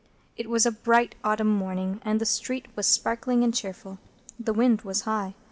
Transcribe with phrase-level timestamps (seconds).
[0.35, 3.99] It was a bright autumn morning, and the street was sparkling and cheerful.
[4.39, 5.35] The wind was high.